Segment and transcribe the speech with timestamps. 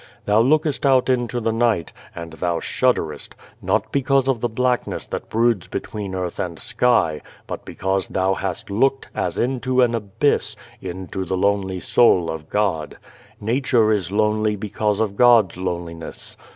[0.25, 5.29] Thou lookest out into the night, and thou shudderest not because of the blackness that
[5.29, 11.23] broods between earth and sky, but because thou hast looked, as into an abyss, into
[11.23, 12.97] the lonely soul of God.
[13.39, 16.35] Nature is lonely because of God's loneliness.